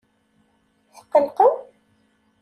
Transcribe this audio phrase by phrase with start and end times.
[0.95, 1.53] Tqelqem?